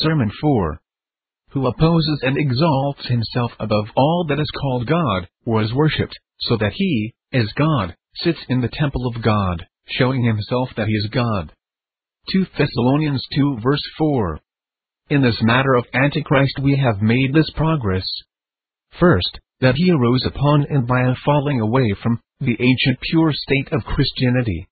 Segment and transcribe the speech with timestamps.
[0.00, 0.80] Sermon 4.
[1.50, 6.56] Who opposes and exalts himself above all that is called God, or is worshipped, so
[6.56, 11.08] that he, as God, sits in the temple of God, showing himself that he is
[11.10, 11.52] God.
[12.30, 14.40] 2 Thessalonians 2 verse 4.
[15.10, 18.06] In this matter of Antichrist we have made this progress.
[19.00, 23.72] First, that he arose upon and by a falling away from the ancient pure state
[23.72, 24.68] of Christianity.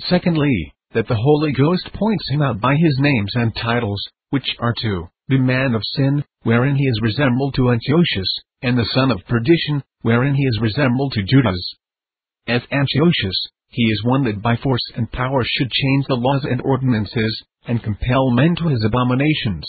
[0.00, 4.74] Secondly, that the Holy Ghost points him out by his names and titles, which are
[4.80, 9.26] to the man of sin, wherein he is resembled to Antiochus, and the son of
[9.26, 11.74] perdition, wherein he is resembled to Judas.
[12.46, 16.60] As Antiochus, he is one that by force and power should change the laws and
[16.62, 19.68] ordinances, and compel men to his abominations.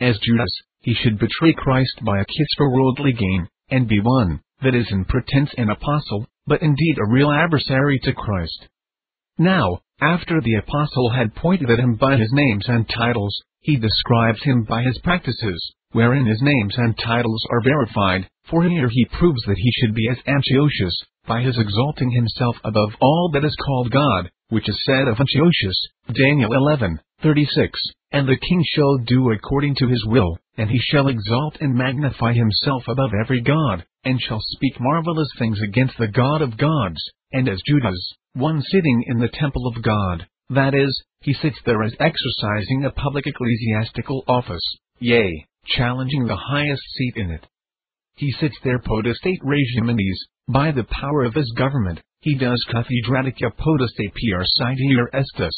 [0.00, 4.40] As Judas, he should betray Christ by a kiss for worldly gain, and be one,
[4.62, 8.68] that is in pretense an apostle, but indeed a real adversary to Christ.
[9.38, 14.42] Now, after the apostle had pointed at him by his names and titles, he describes
[14.42, 19.42] him by his practices, wherein his names and titles are verified, for here he proves
[19.46, 23.90] that he should be as Antiochus, by his exalting himself above all that is called
[23.90, 25.76] God, which is said of Antiochus,
[26.12, 27.78] Daniel 11, 36,
[28.12, 32.32] and the king shall do according to his will, and he shall exalt and magnify
[32.32, 37.00] himself above every god, and shall speak marvelous things against the God of gods,
[37.32, 41.82] and as Judas, one sitting in the temple of God, that is, he sits there
[41.82, 44.62] as exercising a public ecclesiastical office,
[44.98, 47.46] yea, challenging the highest seat in it.
[48.16, 50.16] He sits there potestate regiminis,
[50.48, 55.54] by the power of his government, he does cathedratica potestate per sideir estus.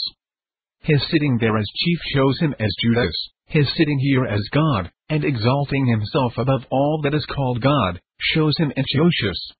[0.80, 3.14] His sitting there as chief shows him as Judas,
[3.46, 8.54] his sitting here as God, and exalting himself above all that is called God, shows
[8.58, 9.52] him Antiochus.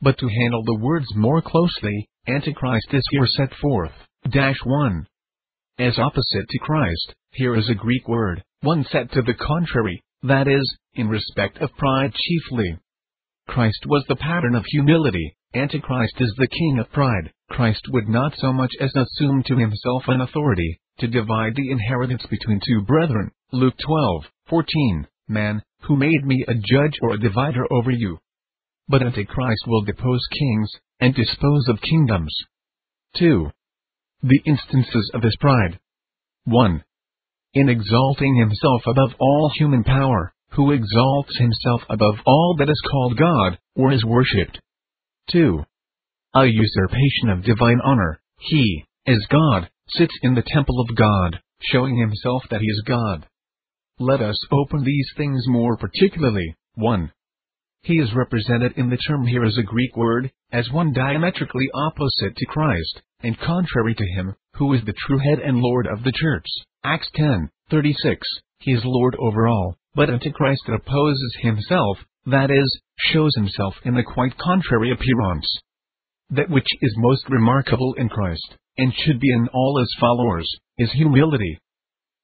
[0.00, 3.92] But to handle the words more closely, Antichrist is here set forth,
[4.30, 5.06] dash 1.
[5.78, 10.48] As opposite to Christ, here is a Greek word, one set to the contrary, that
[10.48, 12.78] is, in respect of pride chiefly.
[13.46, 17.32] Christ was the pattern of humility, Antichrist is the king of pride.
[17.50, 22.26] Christ would not so much as assume to himself an authority, to divide the inheritance
[22.28, 23.30] between two brethren.
[23.52, 28.18] Luke 12, 14, Man, who made me a judge or a divider over you?
[28.88, 30.70] But Antichrist will depose kings,
[31.00, 32.34] and dispose of kingdoms.
[33.16, 33.50] 2.
[34.22, 35.78] The instances of his pride.
[36.44, 36.82] 1.
[37.54, 43.16] In exalting himself above all human power, who exalts himself above all that is called
[43.16, 44.58] God, or is worshipped.
[45.30, 45.64] 2.
[46.34, 51.96] A usurpation of divine honor, he, as God, sits in the temple of God, showing
[51.96, 53.24] himself that he is God.
[54.00, 56.56] Let us open these things more particularly.
[56.74, 57.12] 1.
[57.82, 62.36] He is represented in the term here as a Greek word, as one diametrically opposite
[62.36, 66.12] to Christ, and contrary to him, who is the true head and Lord of the
[66.12, 66.46] church.
[66.84, 68.26] Acts 10, 36.
[68.58, 74.02] He is Lord over all, but Antichrist opposes himself, that is, shows himself in a
[74.02, 75.46] quite contrary appearance.
[76.30, 80.92] That which is most remarkable in Christ, and should be in all his followers, is
[80.92, 81.58] humility.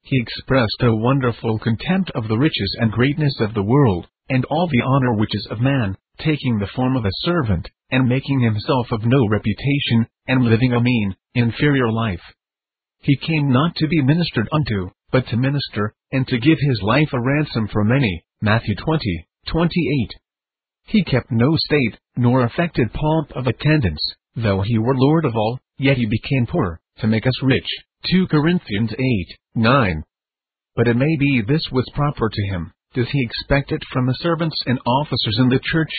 [0.02, 4.68] He expressed a wonderful contempt of the riches and greatness of the world, and all
[4.70, 8.90] the honor which is of man, taking the form of a servant, and making himself
[8.90, 12.22] of no reputation, and living a mean, inferior life.
[13.00, 17.10] He came not to be ministered unto, but to minister, and to give his life
[17.12, 18.24] a ransom for many.
[18.40, 20.10] Matthew 20, 28.
[20.86, 24.00] He kept no state, nor affected pomp of attendance,
[24.36, 27.66] though he were Lord of all, yet he became poor, to make us rich.
[28.10, 28.98] 2 Corinthians 8,
[29.54, 30.04] 9.
[30.76, 34.14] But it may be this was proper to him, does he expect it from the
[34.20, 35.90] servants and officers in the church?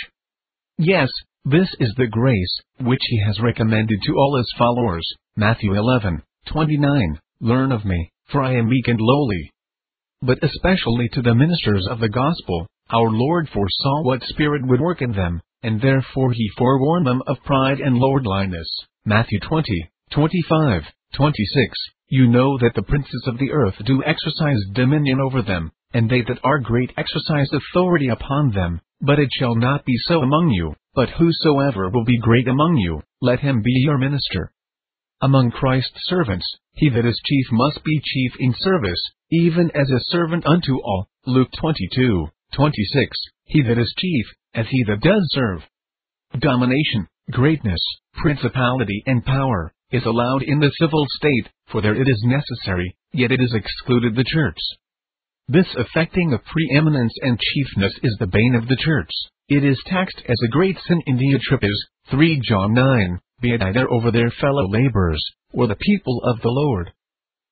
[0.77, 1.09] Yes,
[1.43, 5.07] this is the grace, which he has recommended to all his followers.
[5.35, 7.19] Matthew 11:29.
[7.41, 9.51] Learn of me, for I am meek and lowly.
[10.21, 15.01] But especially to the ministers of the gospel, our Lord foresaw what spirit would work
[15.01, 18.67] in them, and therefore he forewarned them of pride and lordliness.
[19.05, 21.77] Matthew 20, 25, 26.
[22.07, 26.21] You know that the princes of the earth do exercise dominion over them, and they
[26.27, 30.75] that are great exercise authority upon them, but it shall not be so among you,
[30.93, 34.51] but whosoever will be great among you, let him be your minister.
[35.21, 39.01] Among Christ's servants, he that is chief must be chief in service,
[39.31, 41.07] even as a servant unto all.
[41.25, 43.17] Luke 22, 26.
[43.45, 45.61] He that is chief, as he that does serve.
[46.37, 47.79] Domination, greatness,
[48.15, 53.31] principality and power, is allowed in the civil state, for there it is necessary, yet
[53.31, 54.59] it is excluded the church.
[55.47, 59.11] This affecting of preeminence and chiefness is the bane of the church.
[59.47, 63.61] It is taxed as a great sin in the Diotrephes, 3 John 9, be it
[63.61, 66.91] either over their fellow laborers, or the people of the Lord.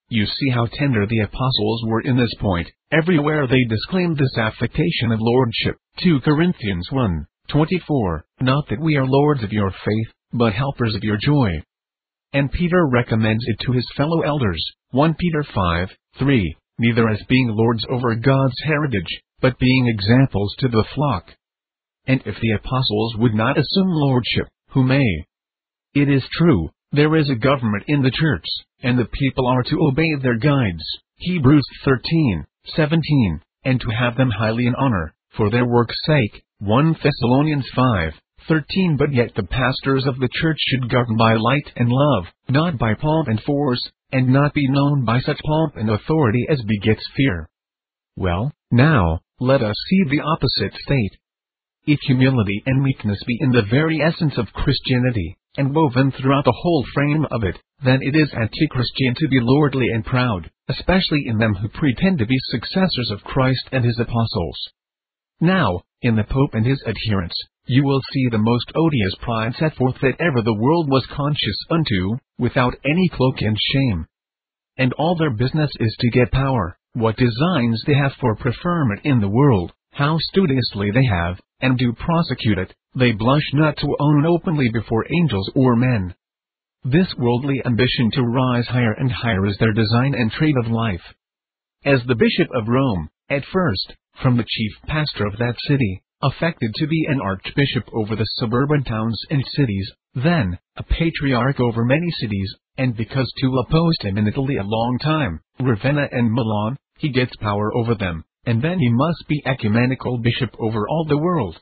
[0.10, 2.68] You see how tender the apostles were in this point.
[2.92, 5.78] Everywhere they disclaimed this affectation of lordship.
[6.00, 8.26] 2 Corinthians 1, 24.
[8.42, 11.62] Not that we are lords of your faith, but helpers of your joy.
[12.34, 14.66] And Peter recommends it to his fellow elders.
[14.90, 16.56] 1 Peter 5, 3.
[16.80, 21.32] Neither as being lords over God's heritage, but being examples to the flock.
[22.08, 25.26] And if the apostles would not assume lordship, who may?
[25.94, 28.46] It is true, there is a government in the church,
[28.82, 30.84] and the people are to obey their guides.
[31.18, 36.44] Hebrews 13, 17, and to have them highly in honor, for their work's sake.
[36.60, 38.14] 1 Thessalonians 5,
[38.48, 42.78] 13 But yet the pastors of the church should govern by light and love, not
[42.78, 43.82] by pomp and force,
[44.12, 47.50] and not be known by such pomp and authority as begets fear.
[48.16, 51.18] Well, now, let us see the opposite state.
[51.86, 56.56] If humility and meekness be in the very essence of Christianity, and woven throughout the
[56.56, 61.38] whole frame of it, then it is anti-Christian to be lordly and proud, especially in
[61.38, 64.58] them who pretend to be successors of Christ and his apostles.
[65.40, 67.36] Now, in the Pope and his adherents,
[67.66, 71.58] you will see the most odious pride set forth that ever the world was conscious
[71.72, 74.06] unto, without any cloak and shame.
[74.78, 79.20] And all their business is to get power, what designs they have for preferment in
[79.22, 84.26] the world, how studiously they have, and do prosecute it, they blush not to own
[84.26, 86.14] openly before angels or men.
[86.84, 91.02] This worldly ambition to rise higher and higher is their design and trade of life.
[91.86, 96.74] As the Bishop of Rome, at first, from the chief pastor of that city, affected
[96.76, 102.10] to be an archbishop over the suburban towns and cities, then, a patriarch over many
[102.22, 107.10] cities, and because two opposed him in Italy a long time, Ravenna and Milan, he
[107.10, 111.60] gets power over them, and then he must be ecumenical bishop over all the world.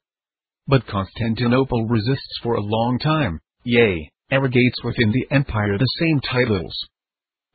[0.68, 6.76] But Constantinople resists for a long time, yea, arrogates within the empire the same titles.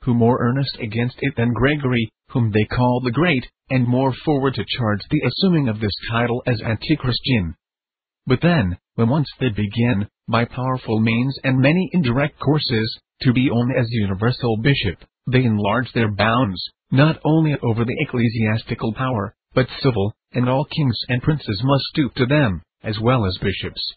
[0.07, 4.55] Who more earnest against it than Gregory, whom they call the Great, and more forward
[4.55, 7.57] to charge the assuming of this title as anti-Christian.
[8.25, 13.51] But then, when once they begin, by powerful means and many indirect courses, to be
[13.51, 16.63] owned as universal bishop, they enlarge their bounds,
[16.93, 22.15] not only over the ecclesiastical power, but civil, and all kings and princes must stoop
[22.15, 23.95] to them, as well as bishops.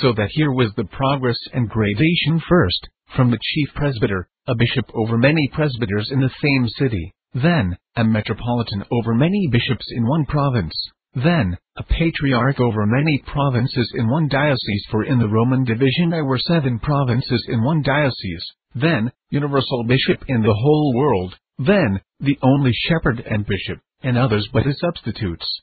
[0.00, 4.90] So that here was the progress and gradation first, from the chief presbyter, a bishop
[4.94, 10.24] over many presbyters in the same city, then, a metropolitan over many bishops in one
[10.24, 10.74] province,
[11.14, 16.24] then, a patriarch over many provinces in one diocese for in the Roman division there
[16.24, 18.44] were seven provinces in one diocese,
[18.74, 24.48] then, universal bishop in the whole world, then, the only shepherd and bishop, and others
[24.52, 25.60] but his substitutes.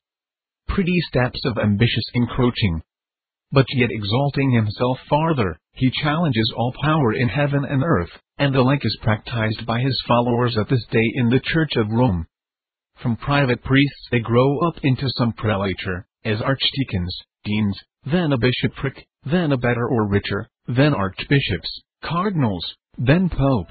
[0.68, 2.84] Pretty steps of ambitious encroaching.
[3.52, 8.62] But yet exalting himself farther, he challenges all power in heaven and earth, and the
[8.62, 12.28] like is practiced by his followers at this day in the Church of Rome.
[13.02, 19.08] From private priests they grow up into some prelature, as archdeacons, deans, then a bishopric,
[19.24, 23.70] then a better or richer, then archbishops, cardinals, then pope.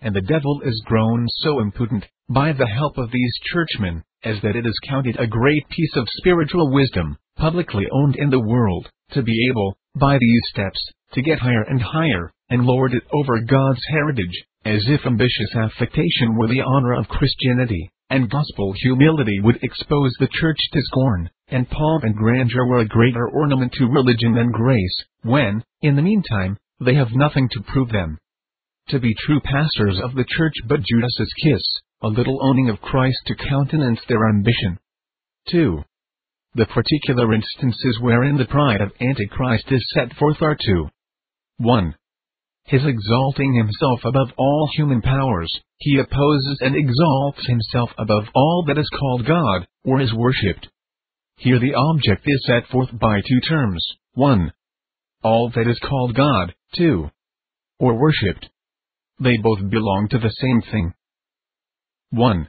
[0.00, 4.56] And the devil is grown so impudent, by the help of these churchmen, as that
[4.56, 9.22] it is counted a great piece of spiritual wisdom, publicly owned in the world, to
[9.22, 10.80] be able, by these steps,
[11.12, 16.36] to get higher and higher, and lord it over God's heritage, as if ambitious affectation
[16.36, 21.68] were the honor of Christianity, and gospel humility would expose the church to scorn, and
[21.68, 26.56] pomp and grandeur were a greater ornament to religion than grace, when, in the meantime,
[26.80, 28.18] they have nothing to prove them.
[28.88, 31.62] To be true pastors of the church but Judas's kiss,
[32.02, 34.78] a little owning of Christ to countenance their ambition.
[35.50, 35.82] 2.
[36.56, 40.88] The particular instances wherein the pride of Antichrist is set forth are two.
[41.58, 41.94] 1
[42.66, 45.48] his exalting himself above all human powers,
[45.78, 50.68] he opposes and exalts himself above all that is called God, or is worshipped.
[51.36, 54.52] Here the object is set forth by two terms, 1.
[55.22, 57.08] All that is called God, 2.
[57.78, 58.48] Or worshipped.
[59.20, 60.92] They both belong to the same thing.
[62.10, 62.48] 1.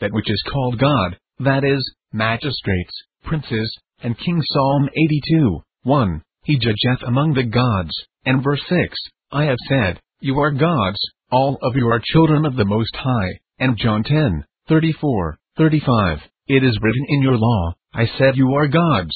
[0.00, 2.94] That which is called God, that is, magistrates,
[3.26, 6.22] princes, and King Psalm 82, 1.
[6.44, 7.92] He judgeth among the gods,
[8.24, 8.94] and verse 6,
[9.32, 10.98] I have said, You are gods,
[11.30, 13.40] all of you are children of the Most High.
[13.58, 16.18] And John 10, 34, 35,
[16.48, 19.14] It is written in your law, I said you are gods.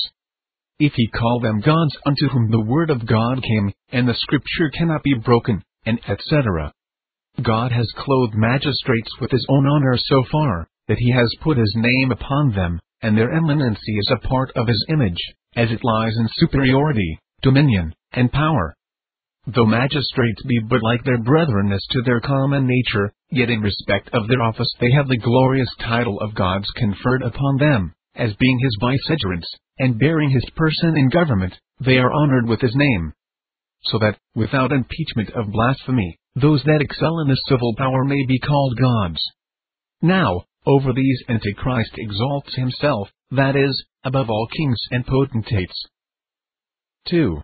[0.78, 4.70] If he call them gods unto whom the word of God came, and the scripture
[4.76, 6.72] cannot be broken, and etc.
[7.42, 11.72] God has clothed magistrates with his own honor so far, that he has put his
[11.76, 15.18] name upon them, and their eminency is a part of his image,
[15.56, 18.74] as it lies in superiority, dominion, and power.
[19.46, 24.10] though magistrates be but like their brethren as to their common nature, yet in respect
[24.12, 28.58] of their office they have the glorious title of God's conferred upon them, as being
[28.60, 33.12] his vicegerents, and bearing his person in government, they are honored with his name.
[33.84, 38.38] So that, without impeachment of blasphemy, those that excel in the civil power may be
[38.38, 39.20] called gods.
[40.02, 45.86] Now, over these Antichrist exalts himself, that is, above all kings and potentates.
[47.08, 47.42] 2.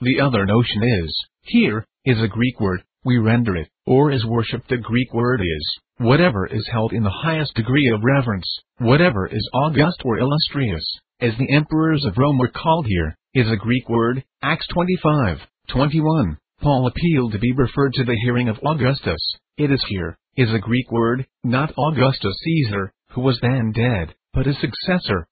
[0.00, 4.68] The other notion is, here, is a Greek word, we render it, or is worshipped
[4.68, 8.48] the Greek word is, whatever is held in the highest degree of reverence,
[8.78, 10.84] whatever is august or illustrious,
[11.20, 15.38] as the emperors of Rome were called here, is a Greek word, Acts 25,
[15.68, 16.38] 21.
[16.60, 19.20] Paul appealed to be referred to the hearing of Augustus,
[19.58, 24.46] it is here, is a Greek word, not Augustus Caesar, who was then dead, but
[24.46, 25.26] his successor.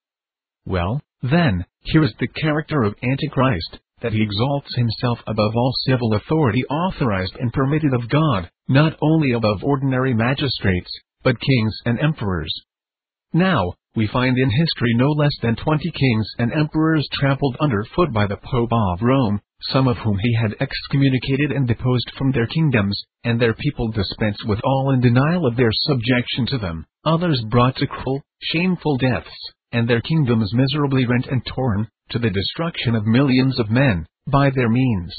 [0.66, 6.14] Well, then, here is the character of Antichrist, that he exalts himself above all civil
[6.14, 10.90] authority authorized and permitted of God, not only above ordinary magistrates,
[11.22, 12.52] but kings and emperors.
[13.32, 18.12] Now, we find in history no less than twenty kings and emperors trampled under foot
[18.12, 22.46] by the Pope of Rome, some of whom he had excommunicated and deposed from their
[22.46, 27.42] kingdoms, and their people dispensed with all in denial of their subjection to them, others
[27.48, 29.34] brought to cruel, shameful deaths,
[29.72, 34.50] and their kingdoms miserably rent and torn, to the destruction of millions of men, by
[34.50, 35.14] their means.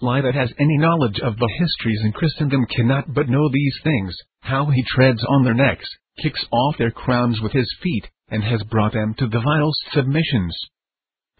[0.00, 4.16] Lie that has any knowledge of the histories in Christendom cannot but know these things,
[4.40, 5.88] how he treads on their necks,
[6.22, 10.54] kicks off their crowns with his feet, and has brought them to the vilest submissions.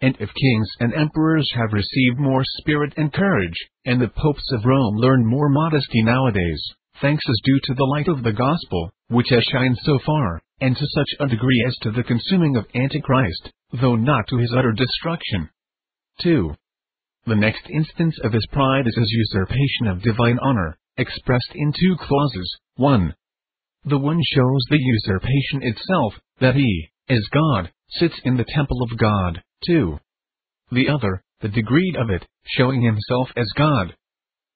[0.01, 4.65] And if kings and emperors have received more spirit and courage, and the popes of
[4.65, 6.61] Rome learn more modesty nowadays,
[7.01, 10.77] thanks is due to the light of the gospel, which has shined so far, and
[10.77, 13.51] to such a degree as to the consuming of Antichrist,
[13.81, 15.49] though not to his utter destruction.
[16.21, 16.53] 2.
[17.25, 21.95] The next instance of his pride is his usurpation of divine honor, expressed in two
[21.99, 22.57] clauses.
[22.75, 23.15] 1.
[23.85, 28.97] The one shows the usurpation itself, that he, as God, sits in the temple of
[28.97, 29.41] God.
[29.65, 29.97] 2.
[30.71, 33.95] The other, the degree of it, showing himself as God.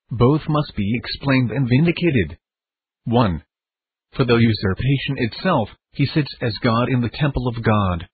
[0.09, 2.37] Both must be explained and vindicated.
[3.05, 3.43] 1.
[4.13, 8.07] For the usurpation itself, he sits as God in the temple of God.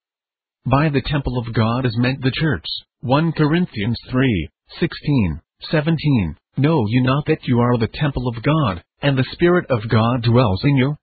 [0.65, 2.65] By the temple of God is meant the church.
[3.01, 5.41] 1 Corinthians 3, 16,
[5.71, 6.37] 17.
[6.57, 10.23] Know you not that you are the temple of God, and the Spirit of God
[10.23, 10.95] dwells in you?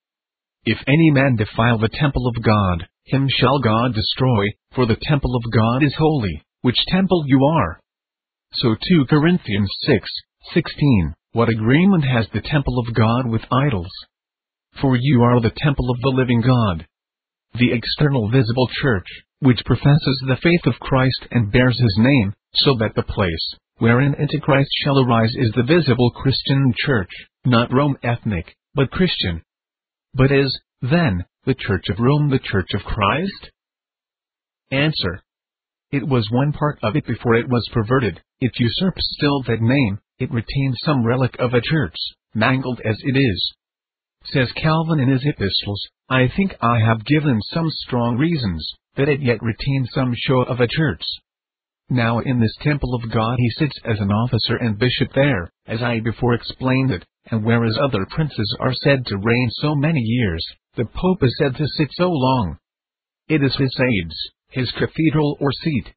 [0.65, 5.37] If any man defile the temple of God, him shall God destroy, for the temple
[5.37, 7.81] of God is holy, which temple you are.
[8.55, 10.09] So 2 Corinthians 6,
[10.55, 11.15] 16.
[11.33, 13.91] What agreement has the temple of God with idols?
[14.81, 16.87] For you are the temple of the living God.
[17.55, 19.07] The external visible church,
[19.41, 24.15] which professes the faith of Christ and bears his name, so that the place wherein
[24.15, 27.11] Antichrist shall arise is the visible Christian church,
[27.45, 29.43] not Rome ethnic, but Christian.
[30.15, 33.51] But is, then, the Church of Rome the Church of Christ?
[34.71, 35.23] Answer.
[35.93, 39.99] It was one part of it before it was perverted, it usurps still that name,
[40.19, 41.95] it retains some relic of a church,
[42.35, 43.55] mangled as it is.
[44.25, 49.21] Says Calvin in his epistles, I think I have given some strong reasons, that it
[49.21, 51.03] yet retains some show of a church.
[51.91, 55.83] Now in this temple of God he sits as an officer and bishop there, as
[55.83, 60.45] I before explained it, and whereas other princes are said to reign so many years,
[60.77, 62.59] the Pope is said to sit so long.
[63.29, 64.15] It is his aids,
[64.51, 65.93] his cathedral or seat.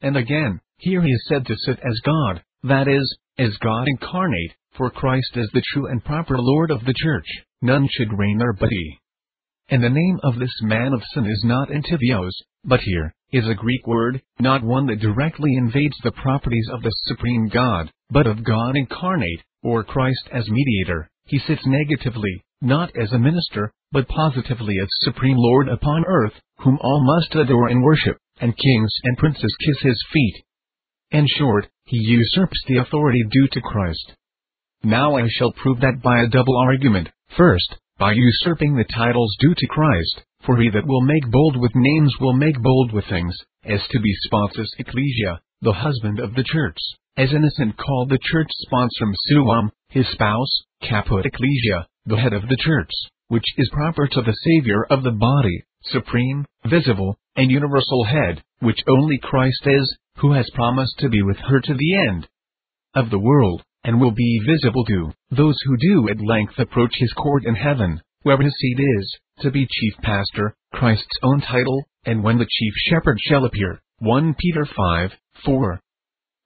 [0.00, 4.52] And again, here he is said to sit as God, that is, as God incarnate,
[4.76, 7.26] for Christ is the true and proper Lord of the Church,
[7.62, 8.98] none should reign there but he.
[9.68, 12.32] And the name of this man of sin is not Antitheos,
[12.64, 16.92] but here, is a Greek word, not one that directly invades the properties of the
[17.04, 21.10] Supreme God, but of God incarnate, or Christ as mediator.
[21.26, 26.78] He sits negatively, not as a minister, but positively as Supreme Lord upon earth, whom
[26.82, 30.44] all must adore and worship, and kings and princes kiss his feet.
[31.10, 34.12] In short, he usurps the authority due to Christ.
[34.82, 37.08] Now I shall prove that by a double argument.
[37.36, 41.72] First, by usurping the titles due to Christ, for he that will make bold with
[41.74, 46.44] names will make bold with things, as to be sponsors ecclesia, the husband of the
[46.44, 46.76] church,
[47.16, 52.56] as Innocent called the church sponsum Suam, his spouse, caput ecclesia, the head of the
[52.56, 52.90] church,
[53.28, 58.80] which is proper to the Savior of the body, supreme, visible, and universal head, which
[58.88, 62.28] only Christ is, who has promised to be with her to the end
[62.94, 67.12] of the world and will be visible to those who do at length approach his
[67.12, 72.24] court in heaven, where his seat is, to be chief pastor, Christ's own title, and
[72.24, 73.80] when the chief shepherd shall appear.
[73.98, 75.10] 1 Peter 5,
[75.44, 75.80] 4.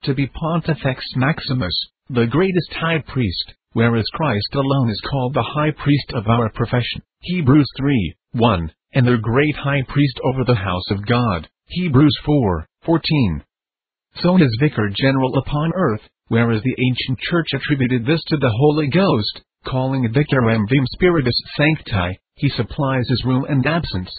[0.05, 1.75] To be Pontifex Maximus,
[2.09, 7.03] the greatest high priest, whereas Christ alone is called the high priest of our profession.
[7.21, 11.49] Hebrews 3, 1, and the great high priest over the house of God.
[11.67, 13.45] Hebrews 4, 14.
[14.23, 18.87] So his vicar general upon earth, whereas the ancient church attributed this to the Holy
[18.87, 24.11] Ghost, calling it Vicarem Vim Spiritus Sancti, he supplies his room and absence.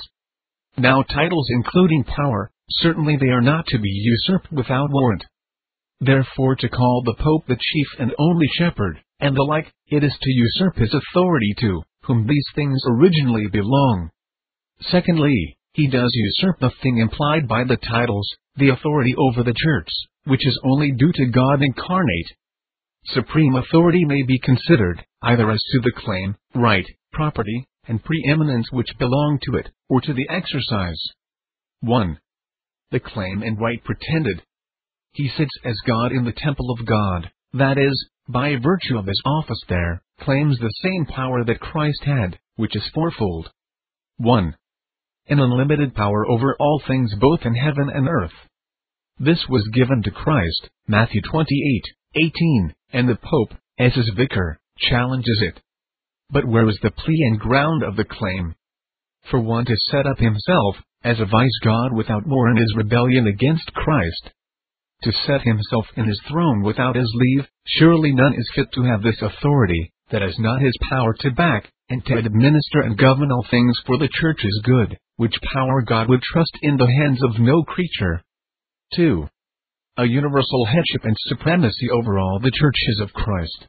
[0.78, 5.26] Now titles including power, certainly they are not to be usurped without warrant.
[6.02, 10.18] Therefore to call the Pope the chief and only shepherd, and the like, it is
[10.22, 14.10] to usurp his authority to whom these things originally belong.
[14.82, 19.90] Secondly, he does usurp the thing implied by the titles, the authority over the church,
[20.26, 22.34] which is only due to God incarnate.
[23.06, 28.98] Supreme authority may be considered, either as to the claim, right, property, and preeminence which
[28.98, 31.02] belong to it, or to the exercise.
[31.82, 32.20] 1.
[32.92, 34.44] The claim and right pretended.
[35.12, 39.22] He sits as God in the temple of God, that is, by virtue of his
[39.26, 43.50] office there, claims the same power that Christ had, which is fourfold.
[44.18, 44.56] 1.
[45.30, 48.34] An unlimited power over all things both in heaven and earth.
[49.18, 51.84] This was given to Christ, Matthew 28,
[52.16, 55.60] 18, and the Pope, as his vicar, challenges it.
[56.30, 58.56] But where is the plea and ground of the claim?
[59.30, 63.74] For one to set up himself, as a vice God without warrant is rebellion against
[63.74, 64.32] Christ.
[65.04, 69.02] To set himself in his throne without his leave, surely none is fit to have
[69.02, 73.46] this authority, that has not his power to back, and to administer and govern all
[73.50, 77.64] things for the church's good, which power God would trust in the hands of no
[77.64, 78.22] creature.
[78.96, 79.28] 2.
[79.98, 83.68] A universal headship and supremacy over all the churches of Christ.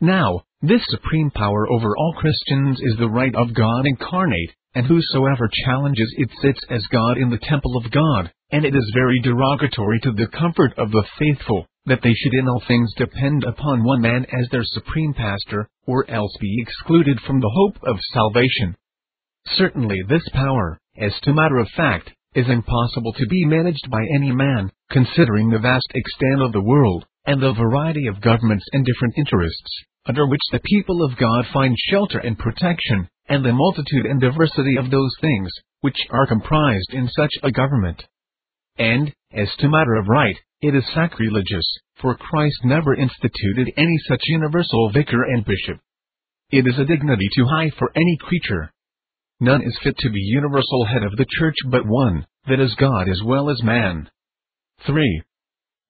[0.00, 5.50] Now, this supreme power over all Christians is the right of God incarnate, and whosoever
[5.64, 9.98] challenges it sits as God in the temple of God, and it is very derogatory
[10.00, 14.00] to the comfort of the faithful, that they should in all things depend upon one
[14.00, 18.76] man as their supreme pastor, or else be excluded from the hope of salvation.
[19.46, 24.30] Certainly this power, as to matter of fact, is impossible to be managed by any
[24.32, 29.14] man, considering the vast extent of the world, and the variety of governments and different
[29.16, 34.20] interests, under which the people of God find shelter and protection, and the multitude and
[34.20, 38.04] diversity of those things, which are comprised in such a government.
[38.78, 41.66] And, as to matter of right, it is sacrilegious,
[42.00, 45.78] for Christ never instituted any such universal vicar and bishop.
[46.50, 48.72] It is a dignity too high for any creature.
[49.40, 53.08] None is fit to be universal head of the church but one, that is God
[53.08, 54.08] as well as man.
[54.86, 55.22] 3.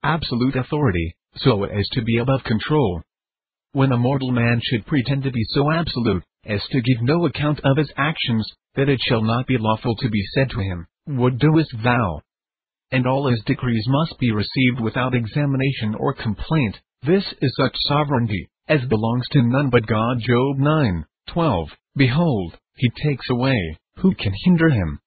[0.02, 3.02] Absolute authority, so as to be above control.
[3.72, 7.60] When a mortal man should pretend to be so absolute, as to give no account
[7.64, 11.38] of his actions, that it shall not be lawful to be said to him, What
[11.38, 12.22] doest thou?
[12.92, 16.78] And all his decrees must be received without examination or complaint.
[17.02, 20.18] This is such sovereignty, as belongs to none but God.
[20.20, 21.68] Job 9, 12.
[21.96, 25.00] Behold, he takes away, who can hinder him?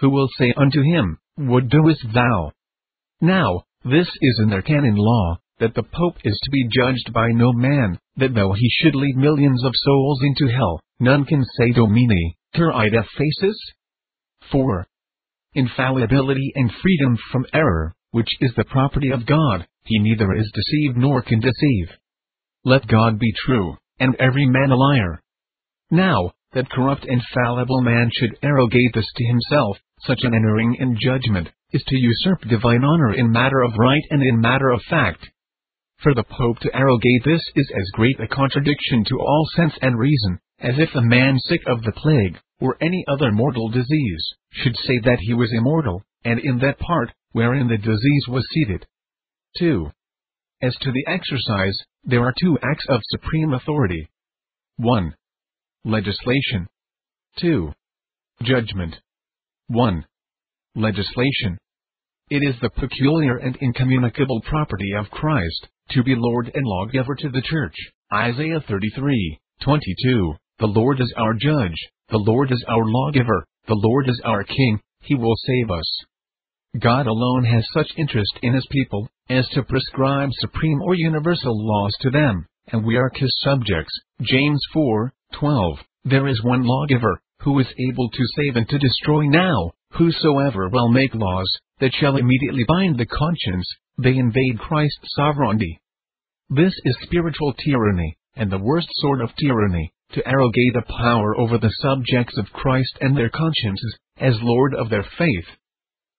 [0.00, 2.52] Who will say unto him, What doest thou?
[3.22, 7.28] Now, this is in their canon law, that the Pope is to be judged by
[7.28, 11.72] no man, that though he should lead millions of souls into hell, none can say
[11.72, 13.56] Domine, cur ita facis?
[14.52, 14.86] 4
[15.54, 20.96] infallibility and freedom from error, which is the property of God, he neither is deceived
[20.96, 21.88] nor can deceive.
[22.64, 25.22] Let God be true, and every man a liar.
[25.90, 30.96] Now, that corrupt and fallible man should arrogate this to himself, such an erring in
[31.00, 35.28] judgment, is to usurp divine honor in matter of right and in matter of fact.
[36.02, 39.98] For the Pope to arrogate this is as great a contradiction to all sense and
[39.98, 44.74] reason, as if a man sick of the plague, or any other mortal disease, should
[44.86, 48.86] say that he was immortal, and in that part, wherein the disease was seated.
[49.58, 49.90] 2.
[50.62, 54.08] As to the exercise, there are two acts of supreme authority.
[54.78, 55.14] 1.
[55.84, 56.66] Legislation.
[57.40, 57.70] 2.
[58.42, 58.94] Judgment.
[59.66, 60.06] 1.
[60.74, 61.58] Legislation.
[62.30, 67.28] It is the peculiar and incommunicable property of Christ, to be Lord and lawgiver to
[67.28, 67.76] the Church.
[68.10, 70.34] Isaiah 33, 22.
[70.60, 71.76] The Lord is our judge,
[72.10, 76.04] the Lord is our lawgiver, the Lord is our king, he will save us.
[76.78, 81.92] God alone has such interest in his people, as to prescribe supreme or universal laws
[82.02, 83.92] to them, and we are his subjects.
[84.22, 85.78] James 4, 12.
[86.04, 90.88] There is one lawgiver, who is able to save and to destroy now, whosoever will
[90.88, 93.66] make laws, that shall immediately bind the conscience,
[93.98, 95.80] they invade Christ's sovereignty.
[96.48, 101.58] This is spiritual tyranny, and the worst sort of tyranny, to arrogate a power over
[101.58, 105.46] the subjects of Christ and their consciences, as Lord of their faith.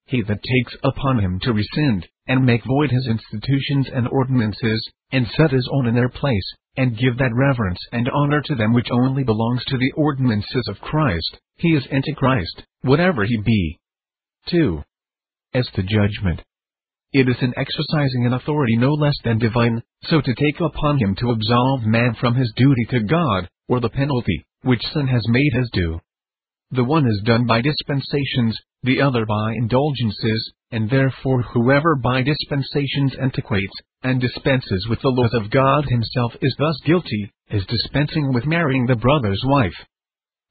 [0.06, 5.28] He that takes upon him to rescind, and make void his institutions and ordinances, and
[5.28, 8.92] set his own in their place, and give that reverence and honor to them which
[8.92, 13.80] only belongs to the ordinances of Christ, he is Antichrist, whatever he be.
[14.50, 14.84] 2.
[15.54, 16.42] As to judgment,
[17.14, 21.16] it is in exercising an authority no less than divine, so to take upon him
[21.16, 25.52] to absolve man from his duty to God, or the penalty, which sin has made
[25.54, 26.00] his due.
[26.72, 33.16] The one is done by dispensations, the other by indulgences, and therefore whoever by dispensations
[33.16, 33.74] antiquates,
[34.04, 38.86] and dispenses with the laws of God himself is thus guilty, as dispensing with marrying
[38.86, 39.76] the brother's wife.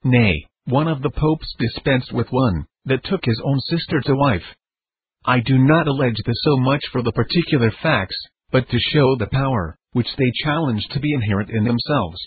[0.05, 4.44] Nay, one of the popes dispensed with one, that took his own sister to wife.
[5.24, 8.16] I do not allege this so much for the particular facts,
[8.50, 12.18] but to show the power, which they challenge to be inherent in themselves.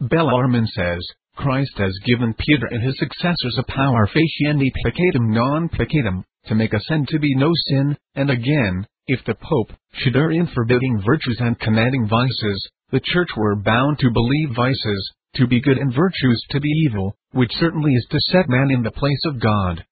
[0.00, 1.00] Bellarmine says,
[1.36, 6.74] Christ has given Peter and his successors a power faciendi peccatum non peccatum, to make
[6.74, 11.00] a sin to be no sin, and again, if the Pope should err in forbidding
[11.00, 15.94] virtues and commanding vices, the Church were bound to believe vices to be good and
[15.94, 19.82] virtues to be evil, which certainly is to set man in the place of God.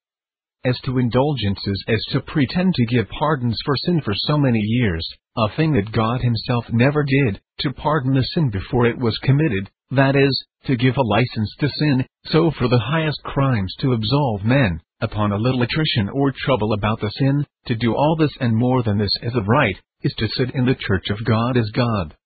[0.66, 5.06] As to indulgences, as to pretend to give pardons for sin for so many years,
[5.36, 9.70] a thing that God Himself never did, to pardon the sin before it was committed,
[9.90, 14.44] that is, to give a license to sin, so for the highest crimes to absolve
[14.44, 18.56] men, upon a little attrition or trouble about the sin, to do all this and
[18.56, 21.70] more than this is of right, is to sit in the church of God as
[21.70, 22.16] God.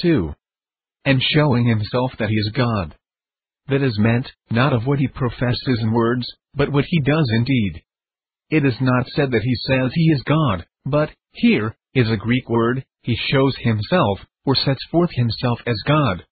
[0.00, 0.34] 2.
[1.04, 2.94] And showing himself that he is God.
[3.68, 7.82] That is meant, not of what he professes in words, but what he does indeed.
[8.48, 12.48] It is not said that he says he is God, but, here, is a Greek
[12.48, 16.24] word, he shows himself, or sets forth himself as God.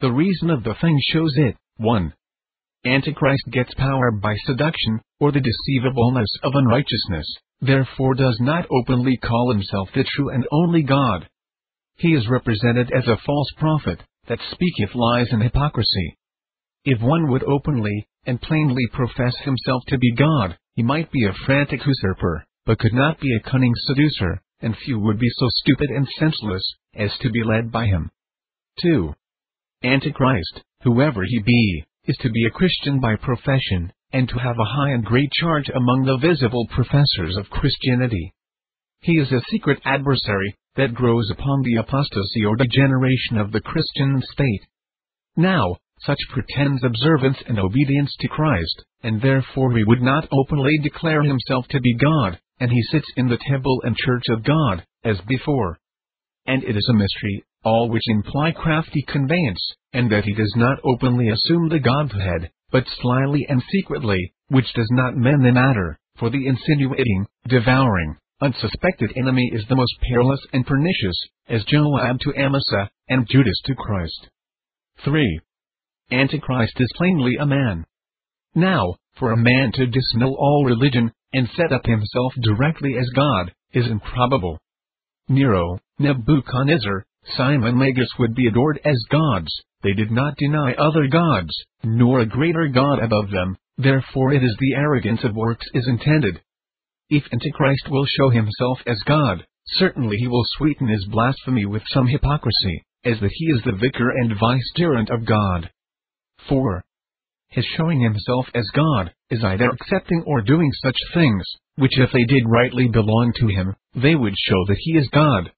[0.00, 1.56] The reason of the thing shows it.
[1.76, 2.14] 1.
[2.86, 7.26] Antichrist gets power by seduction, or the deceivableness of unrighteousness,
[7.60, 11.28] therefore does not openly call himself the true and only God.
[11.96, 16.16] He is represented as a false prophet, that speaketh lies and hypocrisy.
[16.86, 21.34] If one would openly and plainly profess himself to be God, he might be a
[21.44, 25.90] frantic usurper, but could not be a cunning seducer, and few would be so stupid
[25.90, 26.62] and senseless
[26.94, 28.10] as to be led by him.
[28.80, 29.14] 2.
[29.82, 34.64] Antichrist, whoever he be, is to be a Christian by profession, and to have a
[34.64, 38.34] high and great charge among the visible professors of Christianity.
[39.00, 44.22] He is a secret adversary, that grows upon the apostasy or degeneration of the Christian
[44.32, 44.66] state.
[45.36, 51.22] Now, such pretends observance and obedience to Christ, and therefore he would not openly declare
[51.22, 55.20] himself to be God, and he sits in the temple and church of God, as
[55.26, 55.78] before.
[56.46, 59.60] And it is a mystery, all which imply crafty conveyance,
[59.92, 64.88] and that he does not openly assume the Godhead, but slyly and secretly, which does
[64.92, 70.66] not mend the matter, for the insinuating, devouring, unsuspected enemy is the most perilous and
[70.66, 71.16] pernicious,
[71.48, 74.28] as Joab to Amasa, and Judas to Christ.
[75.04, 75.40] 3.
[76.12, 77.84] Antichrist is plainly a man.
[78.54, 83.52] Now, for a man to disannul all religion, and set up himself directly as God,
[83.72, 84.58] is improbable.
[85.28, 87.04] Nero, Nebuchadnezzar,
[87.36, 92.26] Simon Magus would be adored as gods, they did not deny other gods, nor a
[92.26, 96.40] greater God above them, therefore it is the arrogance of works is intended.
[97.08, 102.06] If Antichrist will show himself as God, certainly he will sweeten his blasphemy with some
[102.06, 105.70] hypocrisy, as that he is the vicar and vicegerent of God.
[106.48, 106.84] 4.
[107.48, 111.44] His showing himself as God, is either accepting or doing such things,
[111.76, 115.50] which if they did rightly belong to him, they would show that he is God.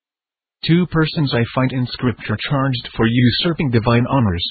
[0.65, 4.49] Two persons I find in Scripture charged for usurping divine honors.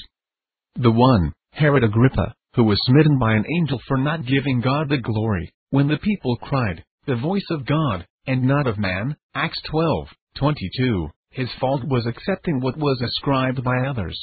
[0.74, 4.98] The one, Herod Agrippa, who was smitten by an angel for not giving God the
[4.98, 10.08] glory, when the people cried, The voice of God, and not of man, Acts 12,
[10.36, 14.20] 22, his fault was accepting what was ascribed by others.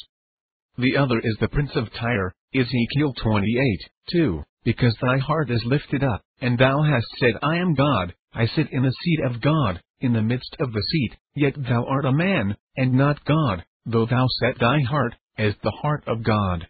[0.77, 6.03] The other is the prince of Tyre, Ezekiel 28, 2, because thy heart is lifted
[6.03, 9.81] up, and thou hast said, I am God, I sit in the seat of God,
[10.01, 14.05] in the midst of the seat, yet thou art a man, and not God, though
[14.05, 16.67] thou set thy heart, as the heart of God.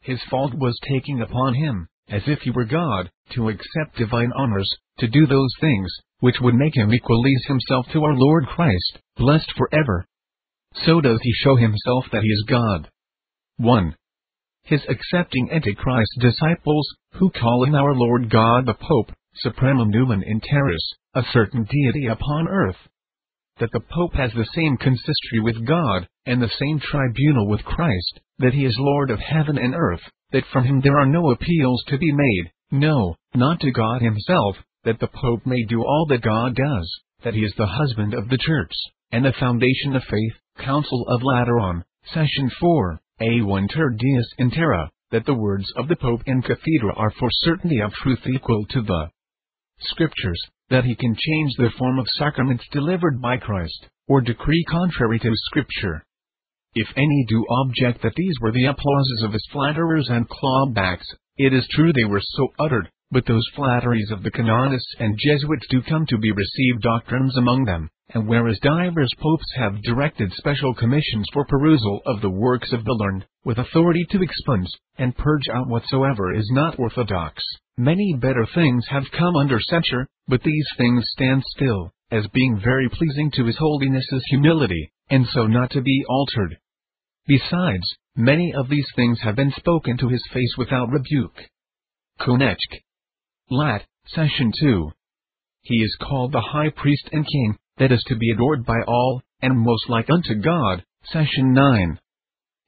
[0.00, 4.70] His fault was taking upon him, as if he were God, to accept divine honors,
[4.98, 9.52] to do those things, which would make him equalize himself to our Lord Christ, blessed
[9.56, 10.06] forever.
[10.74, 12.90] So does he show himself that he is God.
[13.58, 13.96] 1.
[14.64, 19.12] His accepting Antichrist disciples, who call in our Lord God the Pope,
[19.44, 22.76] supremum numen in terris, a certain deity upon earth.
[23.60, 28.20] That the Pope has the same consistory with God, and the same tribunal with Christ,
[28.38, 30.00] that he is Lord of heaven and earth,
[30.32, 34.56] that from him there are no appeals to be made, no, not to God himself,
[34.84, 38.28] that the Pope may do all that God does, that he is the husband of
[38.28, 38.72] the church,
[39.10, 40.32] and the foundation of faith,
[40.64, 46.22] Council of Lateran, Session 4, alter Deus in Terra, that the words of the Pope
[46.26, 49.10] in Cathedra are for certainty of truth equal to the
[49.80, 50.40] Scriptures,
[50.72, 55.30] that he can change the form of sacraments delivered by Christ, or decree contrary to
[55.34, 56.02] Scripture.
[56.74, 61.06] If any do object that these were the applauses of his flatterers and clawbacks,
[61.36, 65.66] it is true they were so uttered, but those flatteries of the canonists and Jesuits
[65.68, 70.74] do come to be received doctrines among them, and whereas divers popes have directed special
[70.74, 75.48] commissions for perusal of the works of the learned, with authority to expunge and purge
[75.52, 77.42] out whatsoever is not orthodox,
[77.76, 82.88] many better things have come under censure, but these things stand still, as being very
[82.88, 86.58] pleasing to his holiness's humility, and so not to be altered.
[87.26, 91.40] Besides, many of these things have been spoken to his face without rebuke.
[92.20, 92.56] Konechk.
[93.50, 93.84] Lat.
[94.06, 94.90] Session 2.
[95.62, 99.20] He is called the High Priest and King, that is to be adored by all,
[99.40, 100.84] and most like unto God.
[101.12, 101.98] Session 9.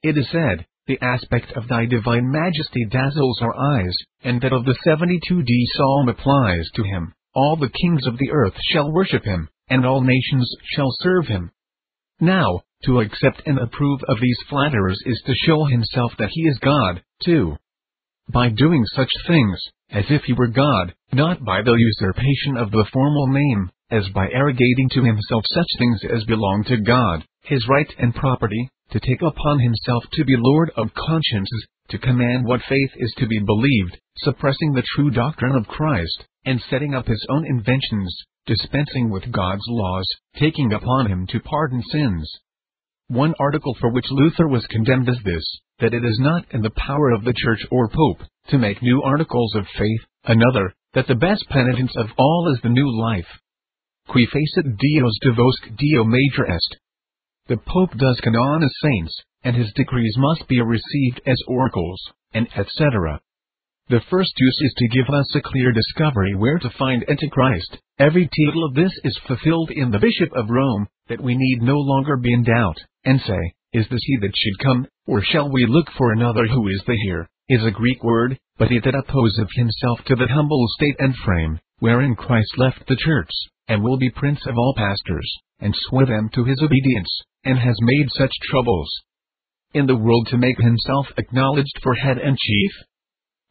[0.03, 4.65] It is said, The aspect of thy divine majesty dazzles our eyes, and that of
[4.65, 7.13] the 72d psalm applies to him.
[7.33, 11.49] All the kings of the earth shall worship him, and all nations shall serve him.
[12.19, 16.59] Now, to accept and approve of these flatterers is to show himself that he is
[16.59, 17.55] God, too.
[18.33, 22.85] By doing such things, as if he were God, not by the usurpation of the
[22.91, 27.91] formal name, as by arrogating to himself such things as belong to God, his right
[27.97, 32.91] and property, to take upon himself to be Lord of consciences, to command what faith
[32.97, 37.45] is to be believed, suppressing the true doctrine of Christ, and setting up his own
[37.45, 42.29] inventions, dispensing with God's laws, taking upon him to pardon sins,
[43.07, 45.43] one article for which Luther was condemned is this,
[45.77, 49.03] that it is not in the power of the Church or Pope to make new
[49.03, 53.27] articles of faith, another, that the best penitence of all is the new life.
[54.07, 56.77] Qui facit Dios devosque Deo major est.
[57.47, 62.01] The Pope does canonize saints, and his decrees must be received as oracles,
[62.33, 63.19] and etc.
[63.87, 67.77] The first use is to give us a clear discovery where to find Antichrist.
[67.99, 71.77] Every tittle of this is fulfilled in the Bishop of Rome, that we need no
[71.77, 75.65] longer be in doubt, and say, Is this he that should come, or shall we
[75.67, 79.49] look for another who is the here, is a Greek word, but he that opposeth
[79.55, 83.31] himself to the humble state and frame, wherein Christ left the church,
[83.67, 87.09] and will be prince of all pastors, and sway them to his obedience,
[87.43, 88.91] and has made such troubles
[89.73, 92.71] in the world to make himself acknowledged for head and chief,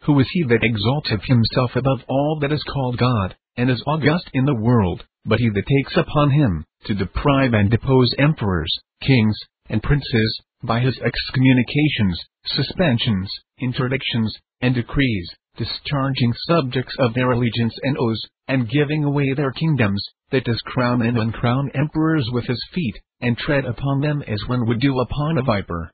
[0.04, 4.30] who is he that exalteth himself above all that is called God, and is august
[4.32, 9.36] in the world, but he that takes upon him, to deprive and depose emperors, kings,
[9.68, 17.96] and princes, by his excommunications, suspensions, interdictions, and decrees, discharging subjects of their allegiance and
[17.98, 22.96] oaths, and giving away their kingdoms, that does crown and uncrown emperors with his feet,
[23.20, 25.90] and tread upon them as one would do upon a viper.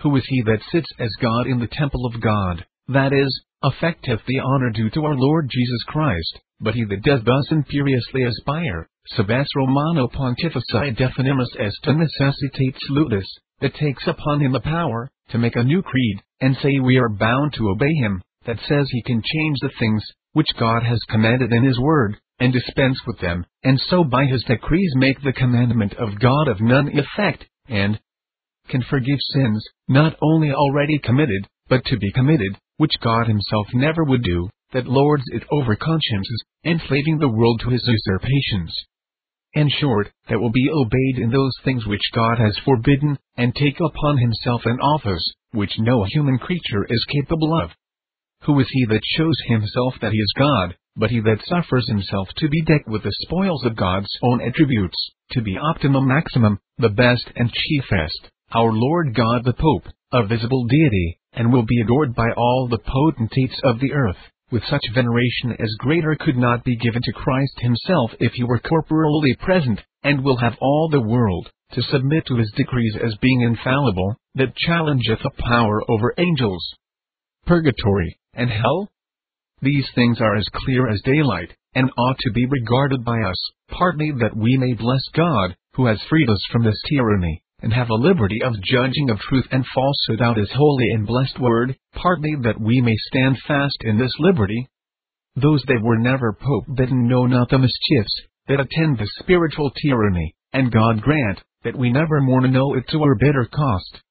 [0.00, 2.64] Who is he that sits as God in the temple of God?
[2.88, 7.20] that is, affecteth the honor due to our Lord Jesus Christ, but he that does
[7.24, 13.26] thus imperiously aspire, subes Romano pontifici definimus est necessitates ludus,
[13.60, 17.08] that takes upon him the power, to make a new creed, and say we are
[17.08, 20.02] bound to obey him, that says he can change the things,
[20.32, 24.42] which God has commanded in his word, and dispense with them, and so by his
[24.44, 28.00] decrees make the commandment of God of none effect, and
[28.68, 34.04] can forgive sins, not only already committed, but to be committed, which God himself never
[34.04, 38.74] would do, that lords it over consciences, enslaving the world to his usurpations.
[39.54, 43.78] In short, that will be obeyed in those things which God has forbidden, and take
[43.80, 47.70] upon himself an office, which no human creature is capable of.
[48.44, 52.28] Who is he that shows himself that he is God, but he that suffers himself
[52.38, 54.96] to be decked with the spoils of God's own attributes,
[55.32, 60.66] to be optimum maximum, the best and chiefest, our Lord God the Pope, a visible
[60.66, 64.18] deity, and will be adored by all the potentates of the earth,
[64.50, 68.58] with such veneration as greater could not be given to Christ himself if he were
[68.58, 73.42] corporally present, and will have all the world to submit to his decrees as being
[73.42, 76.74] infallible, that challengeth a power over angels.
[77.46, 78.90] Purgatory, and hell?
[79.60, 84.12] These things are as clear as daylight, and ought to be regarded by us, partly
[84.20, 87.94] that we may bless God, who has freed us from this tyranny, and have a
[87.94, 92.60] liberty of judging of truth and falsehood out his holy and blessed word, partly that
[92.60, 94.68] we may stand fast in this liberty.
[95.36, 100.34] Those that were never pope bidden know not the mischiefs that attend the spiritual tyranny,
[100.52, 104.02] and God grant that we never more know it to our bitter cost.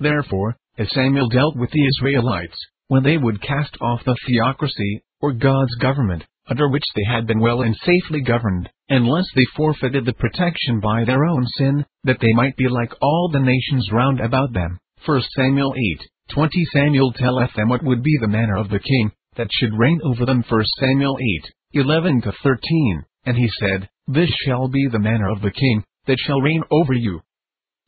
[0.00, 2.56] Therefore, as Samuel dealt with the Israelites,
[2.88, 7.38] when they would cast off the theocracy, or God's government, under which they had been
[7.38, 12.32] well and safely governed, unless they forfeited the protection by their own sin, that they
[12.32, 14.78] might be like all the nations round about them.
[15.04, 19.12] 1 Samuel 8, 20 Samuel telleth them what would be the manner of the king,
[19.36, 20.42] that should reign over them.
[20.48, 25.42] 1 Samuel 8, 11 to 13, and he said, This shall be the manner of
[25.42, 27.20] the king, that shall reign over you.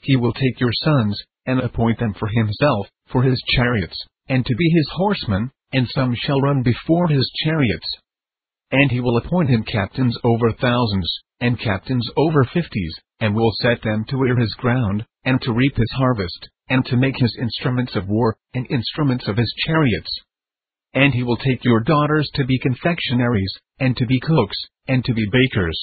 [0.00, 3.96] He will take your sons, and appoint them for himself, for his chariots,
[4.30, 7.86] and to be his horsemen, and some shall run before his chariots.
[8.70, 13.82] And he will appoint him captains over thousands, and captains over fifties, and will set
[13.82, 17.96] them to ear his ground, and to reap his harvest, and to make his instruments
[17.96, 20.20] of war, and instruments of his chariots.
[20.94, 25.12] And he will take your daughters to be confectionaries, and to be cooks, and to
[25.12, 25.78] be bakers.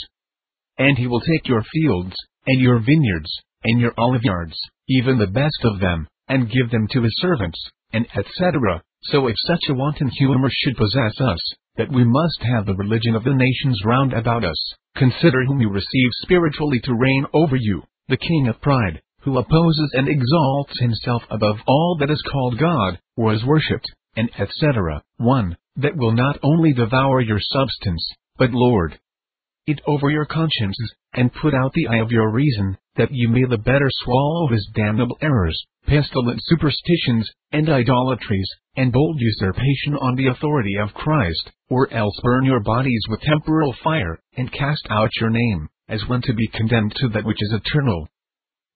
[0.78, 3.32] And he will take your fields, and your vineyards,
[3.66, 4.56] and your oliveyards,
[4.88, 7.60] even the best of them, and give them to his servants,
[7.94, 8.82] and etc.
[9.04, 11.40] So if such a wanton humor should possess us,
[11.78, 14.58] that we must have the religion of the nations round about us,
[14.96, 19.92] consider whom you receive spiritually to reign over you, the king of pride, who opposes
[19.94, 25.04] and exalts himself above all that is called God, or is worshipped, and etc.
[25.18, 25.58] 1.
[25.78, 28.06] That will not only devour your substance,
[28.38, 28.98] but lord
[29.68, 33.44] it over your consciences, and put out the eye of your reason, that you may
[33.44, 40.28] the better swallow his damnable errors, pestilent superstitions, and idolatries, and bold usurpation on the
[40.28, 45.30] authority of Christ, or else burn your bodies with temporal fire, and cast out your
[45.30, 48.08] name, as one to be condemned to that which is eternal.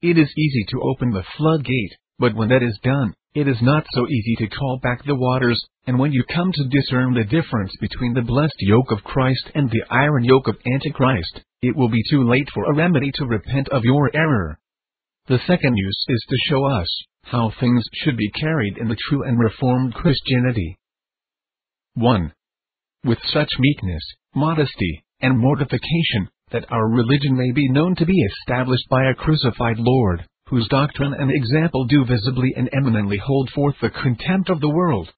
[0.01, 3.86] It is easy to open the floodgate, but when that is done, it is not
[3.91, 7.72] so easy to call back the waters, and when you come to discern the difference
[7.80, 12.04] between the blessed yoke of Christ and the iron yoke of Antichrist, it will be
[12.10, 14.60] too late for a remedy to repent of your error.
[15.28, 16.88] The second use is to show us
[17.24, 20.78] how things should be carried in the true and reformed Christianity.
[21.94, 22.34] 1.
[23.06, 24.04] With such meekness,
[24.36, 29.78] modesty, and mortification, that our religion may be known to be established by a crucified
[29.78, 34.70] Lord, whose doctrine and example do visibly and eminently hold forth the contempt of the
[34.70, 35.10] world.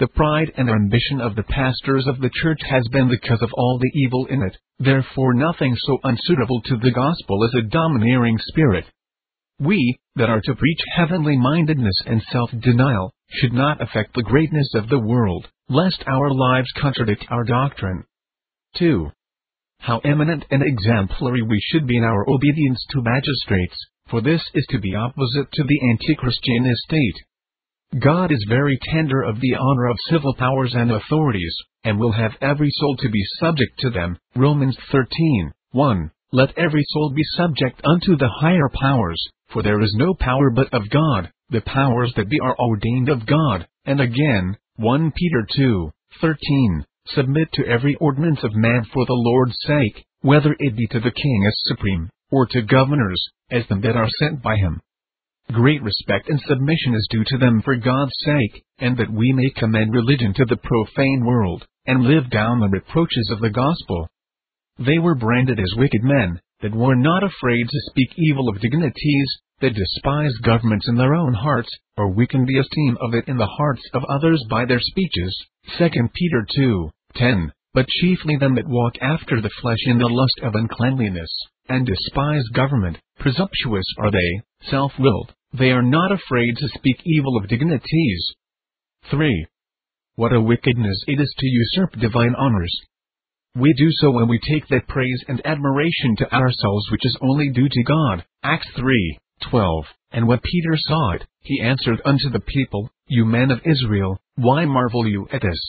[0.00, 3.52] The pride and ambition of the pastors of the church has been the because of
[3.54, 8.38] all the evil in it, therefore nothing so unsuitable to the gospel as a domineering
[8.48, 8.86] spirit.
[9.60, 14.68] We, that are to preach heavenly mindedness and self denial, should not affect the greatness
[14.74, 18.02] of the world, lest our lives contradict our doctrine.
[18.78, 19.12] 2.
[19.78, 23.76] How eminent and exemplary we should be in our obedience to magistrates,
[24.08, 27.16] for this is to be opposite to the anti-Christian estate.
[28.00, 32.36] God is very tender of the honor of civil powers and authorities, and will have
[32.40, 34.18] every soul to be subject to them.
[34.34, 36.10] Romans 13, 1.
[36.32, 40.72] Let every soul be subject unto the higher powers, for there is no power but
[40.74, 43.66] of God, the powers that be are ordained of God.
[43.84, 46.84] And again, 1 Peter 2, 13.
[47.06, 51.12] Submit to every ordinance of man for the Lord's sake, whether it be to the
[51.12, 54.80] king as supreme, or to governors, as them that are sent by him.
[55.52, 59.50] Great respect and submission is due to them for God's sake, and that we may
[59.50, 64.08] commend religion to the profane world, and live down the reproaches of the gospel.
[64.78, 69.28] They were branded as wicked men, that were not afraid to speak evil of dignities,
[69.60, 73.46] that despised governments in their own hearts, or weakened the esteem of it in the
[73.46, 75.46] hearts of others by their speeches.
[75.78, 77.52] 2 Peter 2, 10.
[77.76, 81.28] But chiefly them that walk after the flesh in the lust of uncleanliness,
[81.68, 87.48] and despise government, presumptuous are they, self-willed, they are not afraid to speak evil of
[87.50, 88.34] dignities.
[89.10, 89.46] 3.
[90.14, 92.74] What a wickedness it is to usurp divine honors.
[93.54, 97.50] We do so when we take that praise and admiration to ourselves which is only
[97.50, 98.24] due to God.
[98.42, 99.18] Acts 3,
[99.50, 99.84] 12.
[100.12, 104.64] And when Peter saw it, he answered unto the people, You men of Israel, why
[104.64, 105.60] marvel you at this?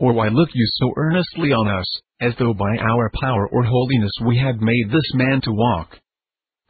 [0.00, 4.12] Or why look you so earnestly on us, as though by our power or holiness
[4.24, 5.98] we had made this man to walk?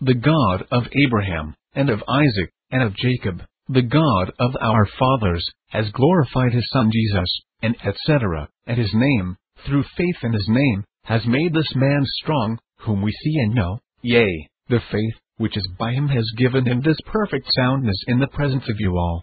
[0.01, 5.49] The God of Abraham, and of Isaac, and of Jacob, the God of our fathers,
[5.69, 10.85] has glorified his Son Jesus, and etc., and his name, through faith in his name,
[11.05, 15.69] has made this man strong, whom we see and know, yea, the faith, which is
[15.79, 19.23] by him has given him this perfect soundness in the presence of you all.